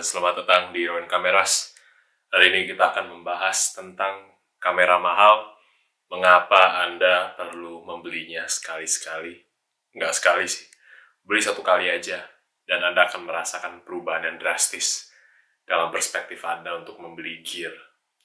selamat 0.00 0.48
datang 0.48 0.72
di 0.72 0.88
Rowan 0.88 1.04
Kameras. 1.04 1.76
Hari 2.32 2.48
ini 2.48 2.72
kita 2.72 2.88
akan 2.88 3.20
membahas 3.20 3.76
tentang 3.76 4.32
kamera 4.56 4.96
mahal, 4.96 5.52
mengapa 6.08 6.88
Anda 6.88 7.36
perlu 7.36 7.84
membelinya 7.84 8.48
sekali-sekali. 8.48 9.36
Nggak 9.92 10.16
sekali 10.16 10.48
sih, 10.48 10.64
beli 11.20 11.44
satu 11.44 11.60
kali 11.60 11.92
aja, 11.92 12.16
dan 12.64 12.80
Anda 12.80 13.12
akan 13.12 13.28
merasakan 13.28 13.84
perubahan 13.84 14.24
yang 14.24 14.36
drastis 14.40 15.12
dalam 15.68 15.92
perspektif 15.92 16.40
Anda 16.48 16.80
untuk 16.80 16.96
membeli 16.96 17.44
gear. 17.44 17.76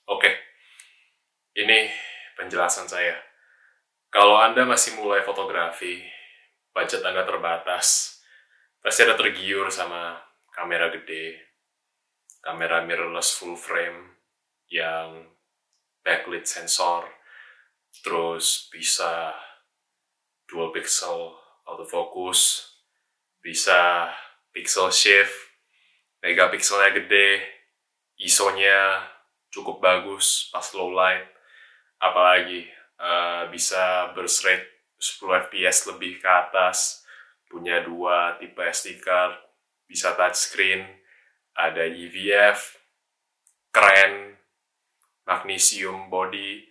Oke, 0.07 0.31
ini 1.59 1.91
penjelasan 2.39 2.87
saya. 2.87 3.19
Kalau 4.07 4.39
Anda 4.39 4.63
masih 4.63 4.95
mulai 4.95 5.27
fotografi, 5.27 6.07
budget 6.71 7.03
Anda 7.03 7.27
terbatas, 7.27 8.15
pasti 8.79 9.03
Anda 9.03 9.19
tergiur 9.19 9.67
sama 9.67 10.23
kamera 10.55 10.87
gede, 10.87 11.54
kamera 12.45 12.85
mirrorless 12.85 13.33
full 13.33 13.57
frame 13.57 14.21
yang 14.69 15.25
backlit 16.05 16.45
sensor, 16.45 17.09
terus 18.05 18.69
bisa 18.69 19.33
dual 20.45 20.69
pixel 20.69 21.33
autofocus, 21.65 22.69
bisa 23.41 24.13
pixel 24.53 24.93
shift, 24.93 25.33
megapixelnya 26.21 26.93
gede, 26.93 27.41
ISO-nya 28.21 29.09
cukup 29.49 29.81
bagus 29.81 30.53
pas 30.53 30.69
low 30.77 30.93
light, 30.93 31.25
apalagi 31.97 32.69
uh, 33.01 33.49
bisa 33.49 34.13
burst 34.13 34.45
rate 34.45 34.69
10 35.01 35.49
fps 35.49 35.89
lebih 35.89 36.21
ke 36.21 36.29
atas, 36.29 37.01
punya 37.49 37.81
dua 37.81 38.37
tipe 38.37 38.61
SD 38.61 39.01
card, 39.01 39.33
bisa 39.89 40.13
touchscreen, 40.13 40.85
ada 41.55 41.87
EVF, 41.87 42.75
keren, 43.71 44.35
magnesium 45.23 46.11
body, 46.11 46.67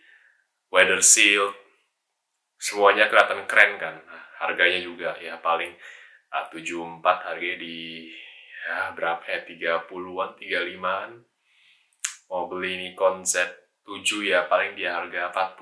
weather 0.68 1.00
seal, 1.00 1.52
semuanya 2.60 3.08
kelihatan 3.08 3.48
keren 3.48 3.80
kan. 3.80 3.96
Nah, 4.04 4.24
harganya 4.44 4.80
juga 4.84 5.16
ya 5.20 5.40
paling 5.40 5.72
uh, 6.32 6.46
74 6.52 7.00
harganya 7.02 7.56
di 7.60 8.08
ya 8.64 8.92
berapa 8.96 9.24
ya 9.24 9.40
30-an, 9.44 10.30
35-an. 10.40 11.10
Mau 12.32 12.48
beli 12.48 12.80
Nikon 12.80 13.24
Z7 13.24 14.24
ya 14.24 14.48
paling 14.48 14.76
di 14.76 14.88
harga 14.88 15.28
40. 15.32 15.60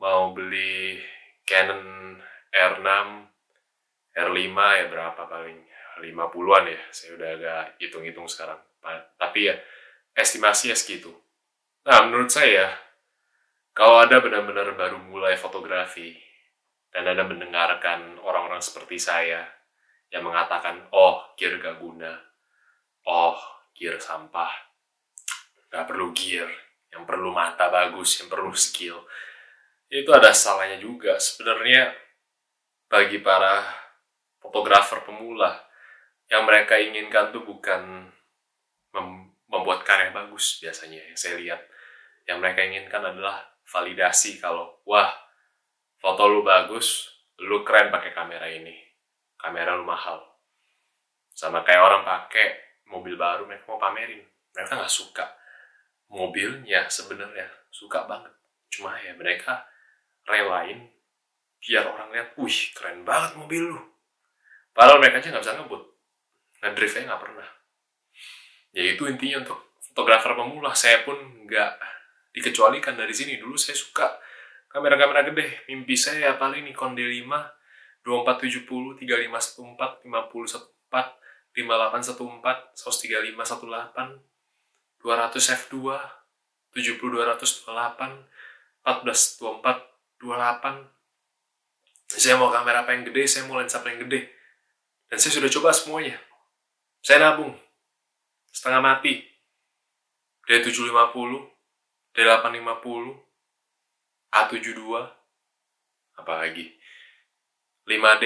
Mau 0.00 0.22
beli 0.36 1.00
Canon 1.48 2.16
R6 2.52 2.88
R5 4.12 4.52
ya 4.52 4.86
berapa 4.92 5.22
paling 5.24 5.58
50-an 6.00 6.64
ya, 6.70 6.80
saya 6.88 7.10
udah 7.18 7.28
agak 7.36 7.62
hitung-hitung 7.82 8.28
sekarang. 8.30 8.60
Tapi 9.18 9.52
ya, 9.52 9.56
estimasinya 10.16 10.76
segitu. 10.76 11.12
Nah, 11.82 12.06
menurut 12.06 12.30
saya, 12.30 12.70
kalau 13.74 14.00
Anda 14.00 14.22
benar-benar 14.22 14.76
baru 14.78 15.02
mulai 15.02 15.34
fotografi, 15.34 16.14
dan 16.92 17.08
Anda 17.08 17.24
mendengarkan 17.24 18.20
orang-orang 18.20 18.60
seperti 18.60 19.00
saya, 19.00 19.48
yang 20.12 20.28
mengatakan, 20.28 20.92
oh, 20.92 21.32
gear 21.40 21.56
gak 21.56 21.80
guna, 21.80 22.12
oh, 23.08 23.40
gear 23.72 23.96
sampah, 23.96 24.52
gak 25.72 25.88
perlu 25.88 26.12
gear, 26.12 26.52
yang 26.92 27.08
perlu 27.08 27.32
mata 27.32 27.72
bagus, 27.72 28.20
yang 28.20 28.28
perlu 28.28 28.52
skill, 28.52 29.00
itu 29.88 30.12
ada 30.12 30.36
salahnya 30.36 30.76
juga. 30.76 31.16
Sebenarnya, 31.16 31.96
bagi 32.92 33.24
para 33.24 33.64
fotografer 34.36 35.00
pemula, 35.00 35.71
yang 36.32 36.48
mereka 36.48 36.80
inginkan 36.80 37.28
tuh 37.28 37.44
bukan 37.44 38.08
mem 38.96 39.08
membuat 39.52 39.84
karya 39.84 40.08
bagus 40.16 40.64
biasanya 40.64 41.12
yang 41.12 41.18
saya 41.20 41.36
lihat. 41.36 41.60
Yang 42.24 42.38
mereka 42.40 42.60
inginkan 42.64 43.04
adalah 43.04 43.44
validasi 43.68 44.40
kalau 44.40 44.80
wah 44.88 45.12
foto 46.00 46.24
lu 46.24 46.40
bagus, 46.40 47.04
lu 47.36 47.60
keren 47.60 47.92
pakai 47.92 48.16
kamera 48.16 48.48
ini. 48.48 48.72
Kamera 49.36 49.76
lu 49.76 49.84
mahal. 49.84 50.24
Sama 51.36 51.60
kayak 51.68 51.84
orang 51.84 52.00
pakai 52.00 52.80
mobil 52.88 53.12
baru 53.20 53.44
mereka 53.44 53.68
mau 53.68 53.76
pamerin. 53.76 54.24
Mereka 54.56 54.72
nggak 54.72 54.88
suka 54.88 55.28
mobilnya 56.08 56.88
sebenarnya 56.88 57.44
suka 57.68 58.08
banget. 58.08 58.32
Cuma 58.72 58.96
ya 59.04 59.12
mereka 59.20 59.68
relain 60.24 60.88
biar 61.60 61.92
orang 61.92 62.08
lihat, 62.08 62.32
wih 62.40 62.58
keren 62.72 63.04
banget 63.04 63.36
mobil 63.36 63.76
lu. 63.76 63.80
Padahal 64.72 64.96
mereka 64.96 65.20
aja 65.20 65.28
nggak 65.28 65.44
bisa 65.44 65.60
ngebut 65.60 65.91
ngedrive-nya 66.62 67.10
nggak 67.10 67.22
pernah. 67.22 67.48
Ya 68.72 68.94
itu 68.94 69.04
intinya 69.10 69.42
untuk 69.42 69.58
fotografer 69.90 70.32
pemula. 70.32 70.72
Saya 70.72 71.02
pun 71.04 71.18
nggak 71.44 71.72
dikecualikan 72.32 72.94
dari 72.96 73.12
sini. 73.12 73.36
Dulu 73.36 73.58
saya 73.58 73.76
suka 73.76 74.08
kamera-kamera 74.70 75.26
gede. 75.28 75.66
Mimpi 75.68 75.98
saya 75.98 76.32
ya 76.32 76.38
paling 76.38 76.64
Nikon 76.64 76.94
D5 76.96 77.28
2470 78.06 79.02
3514 79.02 80.06
5014 80.06 80.72
5814 81.52 82.72
135 82.72 83.36
18 83.36 84.24
200 85.02 85.58
f2 85.66 85.76
70228 86.72 88.24
1424 88.86 89.82
28 90.22 90.88
saya 92.12 92.36
mau 92.36 92.52
kamera 92.52 92.84
paling 92.84 93.08
gede 93.08 93.24
saya 93.28 93.44
mau 93.44 93.60
lensa 93.60 93.84
paling 93.84 94.00
gede. 94.08 94.32
Dan 95.12 95.20
saya 95.20 95.36
sudah 95.36 95.52
coba 95.52 95.76
semuanya 95.76 96.16
saya 97.02 97.18
nabung. 97.18 97.58
Setengah 98.54 98.78
mati. 98.78 99.26
D750, 100.46 101.34
D850, 102.14 103.06
A72, 104.30 104.82
apa 106.18 106.32
lagi? 106.38 106.66
5D, 107.86 108.24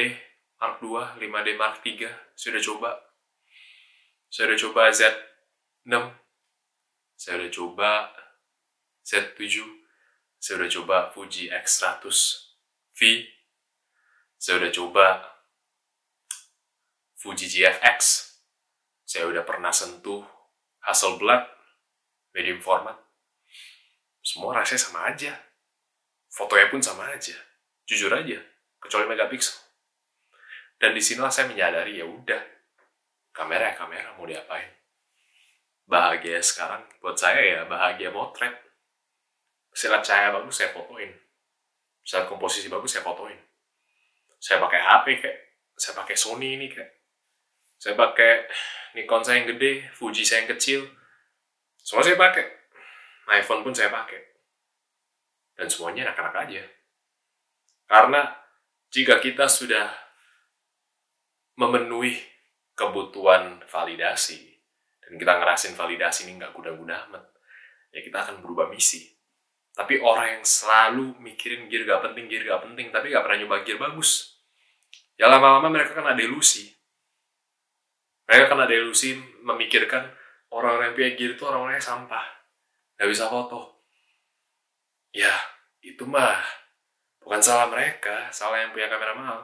Mark 0.60 0.80
2, 0.80 1.20
5D 1.20 1.48
Mark 1.56 1.80
3, 1.84 2.08
saya 2.36 2.50
udah 2.56 2.64
coba. 2.64 2.90
Saya 4.32 4.44
udah 4.52 4.58
coba 4.58 4.82
Z6, 4.90 5.92
saya 7.16 7.34
udah 7.40 7.50
coba 7.52 7.90
Z7, 9.06 9.64
saya 10.40 10.54
udah 10.60 10.70
coba 10.72 10.96
Fuji 11.14 11.48
X100 11.52 12.04
V, 12.96 13.00
saya 14.34 14.54
udah 14.58 14.72
coba 14.74 15.06
Fuji 17.14 17.46
GFX, 17.46 18.25
saya 19.06 19.30
udah 19.30 19.46
pernah 19.46 19.70
sentuh 19.70 20.26
Hasselblad 20.82 21.46
medium 22.34 22.58
format. 22.58 22.98
Semua 24.18 24.58
rasanya 24.58 24.82
sama 24.82 25.00
aja. 25.06 25.32
Fotonya 26.26 26.66
pun 26.66 26.82
sama 26.82 27.06
aja. 27.14 27.34
Jujur 27.86 28.10
aja, 28.10 28.42
kecuali 28.82 29.06
megapiksel. 29.06 29.62
Dan 30.76 30.92
di 30.92 31.00
sinilah 31.00 31.30
saya 31.30 31.46
menyadari 31.46 32.02
ya 32.02 32.04
udah, 32.04 32.42
kamera 33.30 33.72
ya 33.72 33.74
kamera 33.78 34.10
mau 34.18 34.26
diapain. 34.26 34.68
Bahagia 35.86 36.42
sekarang 36.42 36.82
buat 36.98 37.14
saya 37.14 37.38
ya 37.40 37.60
bahagia 37.64 38.10
motret. 38.10 38.52
Silat 39.70 40.02
cahaya 40.02 40.34
bagus 40.34 40.58
saya 40.58 40.74
fotoin. 40.74 41.14
Silat 42.02 42.26
komposisi 42.26 42.66
bagus 42.66 42.90
saya 42.90 43.06
fotoin. 43.06 43.38
Saya 44.42 44.58
pakai 44.60 44.80
HP 44.82 45.06
kayak, 45.22 45.38
saya 45.78 45.94
pakai 45.96 46.16
Sony 46.18 46.58
ini 46.58 46.66
kayak, 46.68 46.95
saya 47.86 47.94
pakai 47.94 48.50
Nikon 48.98 49.22
saya 49.22 49.38
yang 49.38 49.54
gede, 49.54 49.86
Fuji 49.94 50.26
saya 50.26 50.42
yang 50.42 50.58
kecil. 50.58 50.82
Semua 51.78 52.02
saya 52.02 52.18
pakai. 52.18 52.42
iPhone 53.38 53.62
pun 53.62 53.70
saya 53.70 53.94
pakai. 53.94 54.18
Dan 55.54 55.70
semuanya 55.70 56.10
enak-enak 56.10 56.34
aja. 56.34 56.64
Karena 57.86 58.26
jika 58.90 59.22
kita 59.22 59.46
sudah 59.46 59.86
memenuhi 61.54 62.18
kebutuhan 62.74 63.62
validasi, 63.70 64.58
dan 64.98 65.14
kita 65.14 65.38
ngerasin 65.38 65.78
validasi 65.78 66.26
ini 66.26 66.42
nggak 66.42 66.58
guna-guna 66.58 67.06
amat, 67.06 67.24
ya 67.94 68.02
kita 68.02 68.26
akan 68.26 68.42
berubah 68.42 68.66
misi. 68.66 69.14
Tapi 69.76 70.02
orang 70.02 70.40
yang 70.40 70.44
selalu 70.44 71.20
mikirin 71.22 71.68
gear 71.68 71.84
gak 71.84 72.00
penting, 72.10 72.32
gear 72.32 72.48
gak 72.48 72.64
penting, 72.64 72.88
tapi 72.88 73.12
gak 73.12 73.20
pernah 73.20 73.44
nyoba 73.44 73.60
gear 73.60 73.76
bagus. 73.76 74.40
Ya 75.20 75.28
lama-lama 75.28 75.68
mereka 75.68 75.92
kan 75.92 76.08
ada 76.08 76.20
ilusi 76.24 76.75
mereka 78.26 78.44
kan 78.52 78.60
ada 78.66 78.74
ilusi 78.74 79.16
memikirkan 79.42 80.02
orang-orang 80.50 80.92
yang 80.92 80.96
punya 80.98 81.10
gear 81.14 81.32
itu 81.38 81.44
orang-orang 81.46 81.78
yang 81.78 81.86
sampah. 81.86 82.26
Gak 82.98 83.08
bisa 83.10 83.30
foto. 83.30 83.86
Ya, 85.14 85.32
itu 85.80 86.02
mah 86.04 86.42
bukan 87.22 87.40
salah 87.40 87.70
mereka, 87.70 88.28
salah 88.34 88.60
yang 88.60 88.74
punya 88.74 88.90
kamera 88.90 89.14
mahal. 89.16 89.40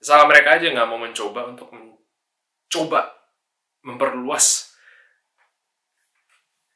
Salah 0.00 0.28
mereka 0.28 0.56
aja 0.58 0.68
nggak 0.72 0.88
mau 0.88 1.00
mencoba 1.00 1.48
untuk 1.48 1.72
mencoba 1.72 3.16
memperluas 3.86 4.74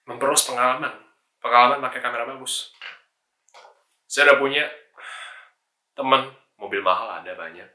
memperluas 0.06 0.42
pengalaman 0.46 0.94
pengalaman 1.42 1.82
pakai 1.82 2.00
kamera 2.02 2.26
bagus 2.26 2.70
saya 4.06 4.30
udah 4.30 4.38
punya 4.38 4.64
teman 5.94 6.30
mobil 6.58 6.82
mahal 6.82 7.18
ada 7.22 7.34
banyak 7.34 7.66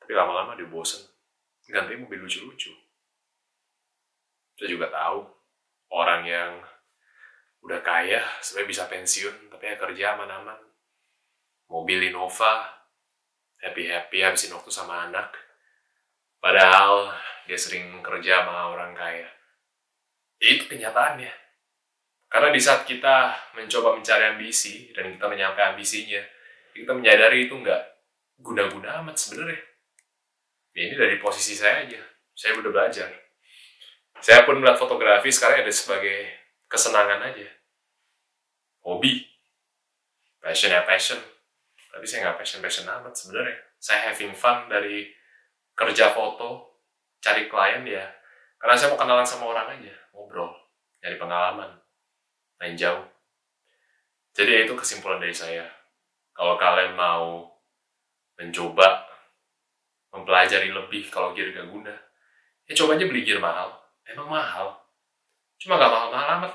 tapi 0.00 0.12
lama-lama 0.16 0.56
dia 0.56 0.68
bosen 0.68 1.04
ganti 1.68 1.94
mobil 2.00 2.24
lucu-lucu. 2.24 2.72
Saya 4.58 4.68
juga 4.68 4.90
tahu 4.90 5.22
orang 5.92 6.26
yang 6.26 6.52
udah 7.62 7.80
kaya 7.84 8.24
sebenarnya 8.40 8.70
bisa 8.72 8.84
pensiun 8.90 9.36
tapi 9.52 9.64
ya 9.68 9.76
kerja 9.76 10.04
aman-aman. 10.16 10.58
Mobil 11.68 12.08
Innova 12.08 12.64
happy-happy 13.60 14.24
habisin 14.24 14.56
waktu 14.56 14.72
sama 14.72 15.06
anak. 15.06 15.36
Padahal 16.40 17.12
dia 17.44 17.58
sering 17.60 18.00
kerja 18.00 18.42
sama 18.42 18.72
orang 18.72 18.96
kaya. 18.96 19.28
Ya, 20.38 20.48
itu 20.54 20.64
kenyataannya. 20.70 21.32
Karena 22.28 22.48
di 22.54 22.60
saat 22.62 22.88
kita 22.88 23.36
mencoba 23.56 23.98
mencari 23.98 24.32
ambisi 24.32 24.88
dan 24.96 25.12
kita 25.12 25.26
menyampai 25.28 25.74
ambisinya 25.76 26.22
kita 26.78 26.94
menyadari 26.94 27.50
itu 27.50 27.54
nggak 27.58 27.82
guna-guna 28.38 29.02
amat 29.02 29.18
sebenarnya 29.18 29.58
ya 30.78 30.86
ini 30.86 30.94
dari 30.94 31.18
posisi 31.18 31.58
saya 31.58 31.82
aja. 31.82 31.98
Saya 32.38 32.54
udah 32.62 32.70
belajar. 32.70 33.10
Saya 34.22 34.46
pun 34.46 34.62
melihat 34.62 34.78
fotografi 34.78 35.26
sekarang 35.34 35.66
ada 35.66 35.74
sebagai 35.74 36.30
kesenangan 36.70 37.34
aja. 37.34 37.50
Hobi. 38.86 39.26
Passion 40.38 40.70
ya 40.70 40.86
passion. 40.86 41.18
Tapi 41.90 42.06
saya 42.06 42.30
nggak 42.30 42.38
passion 42.38 42.62
passion 42.62 42.86
amat 42.86 43.10
sebenarnya. 43.10 43.58
Saya 43.82 44.14
having 44.14 44.30
fun 44.38 44.70
dari 44.70 45.10
kerja 45.74 46.14
foto 46.14 46.78
cari 47.18 47.50
klien 47.50 47.82
ya. 47.82 48.06
Karena 48.62 48.78
saya 48.78 48.94
mau 48.94 48.98
kenalan 49.02 49.26
sama 49.26 49.50
orang 49.50 49.82
aja 49.82 49.94
ngobrol 50.14 50.50
nyari 51.02 51.18
pengalaman 51.18 51.70
main 52.62 52.74
jauh. 52.78 53.06
Jadi 54.34 54.66
itu 54.66 54.74
kesimpulan 54.78 55.18
dari 55.18 55.34
saya. 55.34 55.66
Kalau 56.34 56.54
kalian 56.54 56.94
mau 56.94 57.50
mencoba 58.38 59.07
mempelajari 60.12 60.72
lebih 60.72 61.08
kalau 61.12 61.36
gear 61.36 61.52
gak 61.52 61.68
guna 61.68 62.08
ya 62.68 62.76
coba 62.76 63.00
aja 63.00 63.08
beli 63.08 63.24
gear 63.24 63.40
mahal. 63.40 63.72
Emang 64.04 64.28
mahal. 64.28 64.76
Cuma 65.56 65.80
gak 65.80 65.90
mahal-mahal 65.90 66.28
amat. 66.38 66.52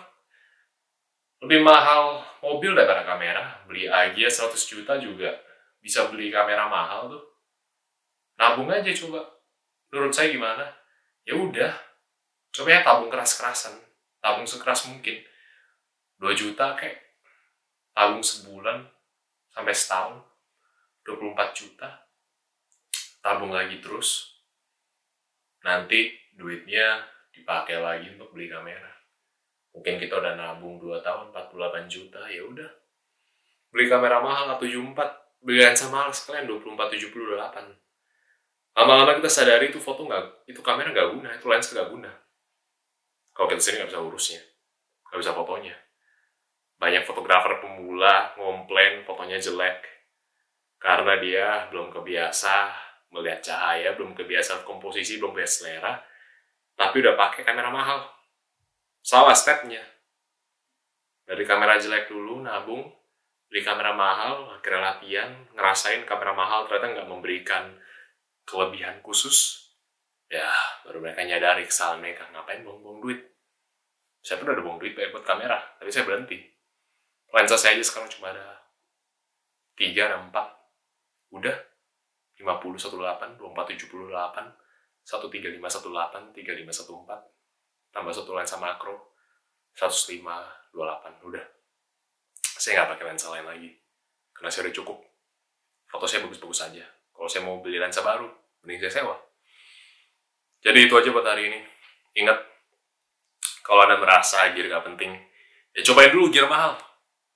Lebih 1.43 1.59
mahal 1.65 2.21
mobil 2.39 2.71
daripada 2.77 3.03
kamera. 3.03 3.65
Beli 3.65 3.89
Agia 3.89 4.29
100 4.29 4.53
juta 4.55 4.95
juga 5.01 5.33
bisa 5.81 6.07
beli 6.07 6.29
kamera 6.29 6.69
mahal 6.69 7.09
tuh. 7.09 7.23
Nabung 8.37 8.69
aja 8.69 8.93
coba. 8.93 9.25
Menurut 9.91 10.13
saya 10.13 10.31
gimana? 10.31 10.63
Ya 11.25 11.35
udah. 11.35 11.73
Coba 12.53 12.69
ya 12.69 12.79
tabung 12.85 13.09
keras-kerasan. 13.09 13.73
Tabung 14.21 14.45
sekeras 14.45 14.87
mungkin. 14.87 15.19
2 16.21 16.31
juta 16.37 16.77
kayak 16.77 17.01
tabung 17.91 18.23
sebulan 18.23 18.85
sampai 19.51 19.73
setahun. 19.75 20.17
24 21.03 21.51
juta 21.51 22.02
tabung 23.23 23.55
lagi 23.55 23.79
terus 23.79 24.35
nanti 25.63 26.11
duitnya 26.35 27.07
dipakai 27.31 27.79
lagi 27.79 28.11
untuk 28.11 28.35
beli 28.35 28.51
kamera. 28.51 28.91
Mungkin 29.73 29.97
kita 29.97 30.19
udah 30.19 30.35
nabung 30.35 30.77
2 30.77 31.01
tahun 31.01 31.31
48 31.33 31.87
juta 31.89 32.21
ya 32.29 32.43
udah. 32.45 32.69
Beli 33.73 33.89
kamera 33.89 34.19
mahal 34.21 34.59
74 34.59 35.41
beli 35.41 35.63
lensa 35.63 35.87
mahal 35.89 36.11
sekalian 36.11 36.45
24 36.45 36.93
78 36.99 37.81
lama-lama 38.73 39.13
kita 39.21 39.29
sadari 39.29 39.69
itu 39.69 39.77
foto 39.77 40.09
nggak 40.09 40.49
itu 40.49 40.57
kamera 40.65 40.89
nggak 40.89 41.09
guna 41.13 41.29
itu 41.33 41.45
lensa 41.47 41.73
nggak 41.73 41.89
guna. 41.89 42.11
Kalau 43.33 43.47
kita 43.49 43.61
sini 43.63 43.81
nggak 43.81 43.89
bisa 43.89 44.01
urusnya 44.03 44.41
nggak 45.09 45.19
bisa 45.21 45.33
fotonya. 45.37 45.75
Banyak 46.81 47.05
fotografer 47.05 47.61
pemula 47.61 48.33
ngomplain 48.35 49.05
fotonya 49.05 49.37
jelek 49.37 49.85
karena 50.81 51.13
dia 51.21 51.47
belum 51.69 51.93
kebiasa 51.93 52.73
melihat 53.13 53.39
cahaya 53.45 53.93
belum 53.93 54.17
kebiasa 54.17 54.65
komposisi 54.65 55.21
belum 55.21 55.37
kebiasa 55.37 55.55
selera 55.61 55.93
tapi 56.73 57.05
udah 57.05 57.13
pakai 57.13 57.45
kamera 57.45 57.69
mahal. 57.69 58.09
Salah 59.05 59.37
stepnya. 59.37 59.81
Dari 61.23 61.45
kamera 61.45 61.77
jelek 61.77 62.09
dulu 62.09 62.41
nabung 62.43 62.83
beli 63.47 63.61
kamera 63.61 63.93
mahal 63.93 64.57
akhirnya 64.57 64.97
latihan 64.97 65.31
ngerasain 65.53 66.09
kamera 66.09 66.33
mahal 66.33 66.65
ternyata 66.65 66.99
nggak 66.99 67.09
memberikan 67.09 67.63
kelebihan 68.43 68.99
khusus. 69.05 69.69
Ya 70.27 70.49
baru 70.83 70.99
mereka 70.99 71.21
nyadari 71.21 71.69
kesalahan 71.69 72.01
mereka 72.01 72.25
ngapain 72.33 72.65
buang-buang 72.65 72.99
duit? 73.05 73.19
Saya 74.25 74.41
pun 74.41 74.49
udah 74.49 74.63
buang 74.65 74.79
duit 74.81 74.97
buat 74.97 75.23
kamera 75.23 75.61
tapi 75.77 75.93
saya 75.93 76.09
berhenti. 76.09 76.41
Lensa 77.33 77.55
saya 77.55 77.77
aja 77.77 77.85
sekarang 77.85 78.09
cuma 78.09 78.33
ada 78.33 78.65
tiga 79.77 80.09
dan 80.09 80.27
empat. 80.27 80.47
Udah 81.33 81.55
50 82.39 82.79
18 82.79 83.37
24 83.37 83.37
78 83.37 84.63
13 85.05 85.59
518 85.59 86.33
3514 86.33 87.93
tambah 87.93 88.13
satu 88.13 88.31
lensa 88.33 88.57
makro 88.57 89.13
105 89.77 90.21
28 90.73 91.29
udah. 91.29 91.45
Saya 92.41 92.81
nggak 92.81 92.89
pakai 92.97 93.05
lensa 93.13 93.29
lain 93.29 93.45
lagi 93.45 93.69
karena 94.33 94.49
saya 94.49 94.69
udah 94.69 94.75
cukup. 94.81 94.97
Foto 95.85 96.05
saya 96.09 96.25
bagus-bagus 96.25 96.59
aja. 96.65 96.85
Kalau 97.13 97.29
saya 97.29 97.45
mau 97.45 97.61
beli 97.61 97.77
lensa 97.77 98.01
baru 98.01 98.25
mending 98.65 98.89
saya 98.89 99.05
sewa. 99.05 99.15
Jadi 100.63 100.89
itu 100.89 100.93
aja 100.97 101.09
buat 101.13 101.27
hari 101.27 101.53
ini. 101.53 101.59
Ingat 102.17 102.39
kalau 103.61 103.85
anda 103.85 104.01
merasa 104.01 104.49
gear 104.53 104.69
gak 104.69 104.85
penting 104.85 105.13
ya 105.73 105.81
cobain 105.81 106.13
dulu 106.13 106.29
gear 106.33 106.49
mahal. 106.49 106.77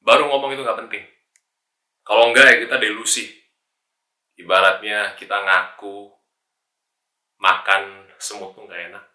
Baru 0.01 0.29
ngomong 0.29 0.53
itu 0.53 0.61
gak 0.65 0.77
penting. 0.85 1.03
Kalau 2.05 2.31
enggak 2.31 2.45
ya 2.49 2.55
kita 2.65 2.77
delusi 2.81 3.27
ibaratnya 4.37 5.17
kita 5.17 5.35
ngaku 5.35 6.13
makan 7.41 8.09
semut 8.17 8.53
tuh 8.57 8.65
nggak 8.65 8.93
enak 8.93 9.05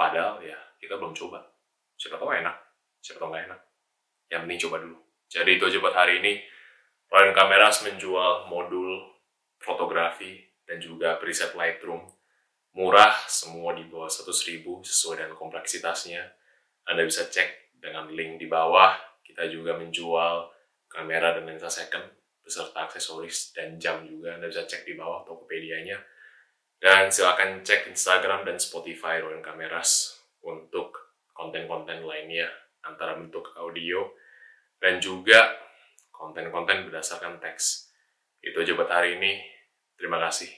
Padahal 0.00 0.40
ya 0.40 0.56
kita 0.80 0.96
belum 0.96 1.12
coba. 1.12 1.44
Siapa 2.00 2.16
tahu 2.16 2.32
enak, 2.32 2.56
siapa 3.04 3.20
tahu 3.20 3.36
nggak 3.36 3.52
enak. 3.52 3.60
Yang 4.32 4.40
penting 4.48 4.60
coba 4.64 4.76
dulu. 4.80 4.98
Jadi 5.28 5.50
itu 5.60 5.64
aja 5.68 5.76
buat 5.76 5.92
hari 5.92 6.24
ini. 6.24 6.40
Ryan 7.12 7.36
Cameras 7.36 7.84
menjual 7.84 8.48
modul 8.48 9.12
fotografi 9.60 10.40
dan 10.64 10.80
juga 10.80 11.20
preset 11.20 11.52
Lightroom. 11.52 12.08
Murah, 12.72 13.12
semua 13.28 13.76
di 13.76 13.84
bawah 13.90 14.08
100 14.08 14.30
ribu 14.48 14.80
sesuai 14.80 15.20
dengan 15.20 15.36
kompleksitasnya. 15.36 16.22
Anda 16.88 17.04
bisa 17.04 17.28
cek 17.28 17.76
dengan 17.76 18.08
link 18.08 18.40
di 18.40 18.48
bawah. 18.48 18.96
Kita 19.20 19.44
juga 19.52 19.76
menjual 19.76 20.48
kamera 20.88 21.36
dan 21.36 21.44
lensa 21.44 21.68
second 21.68 22.08
beserta 22.40 22.88
aksesoris 22.88 23.52
dan 23.54 23.76
jam 23.76 24.02
juga. 24.04 24.36
Anda 24.36 24.48
bisa 24.48 24.64
cek 24.66 24.88
di 24.88 24.94
bawah 24.96 25.22
Tokopedia-nya. 25.24 25.98
Dan 26.80 27.12
silakan 27.12 27.60
cek 27.60 27.92
Instagram 27.92 28.48
dan 28.48 28.56
Spotify 28.56 29.20
Rowan 29.20 29.44
Kameras 29.44 30.16
untuk 30.40 31.12
konten-konten 31.36 32.04
lainnya 32.04 32.48
antara 32.80 33.16
bentuk 33.16 33.52
audio 33.56 34.08
dan 34.80 34.96
juga 34.96 35.60
konten-konten 36.08 36.88
berdasarkan 36.88 37.36
teks. 37.40 37.92
Itu 38.40 38.64
aja 38.64 38.72
buat 38.72 38.88
hari 38.88 39.20
ini. 39.20 39.40
Terima 40.00 40.16
kasih. 40.16 40.48